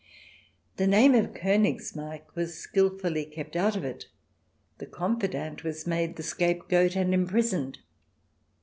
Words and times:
The 0.77 0.87
name 0.87 1.13
of 1.13 1.35
Konigsmarck 1.35 2.33
was 2.33 2.57
skilfully 2.57 3.23
kept 3.23 3.55
out 3.55 3.75
of 3.75 3.85
it, 3.85 4.07
the 4.79 4.87
confidante 4.87 5.63
was 5.63 5.85
made 5.85 6.15
the 6.15 6.23
scapegoat 6.23 6.95
and 6.95 7.13
imprisoned. 7.13 7.77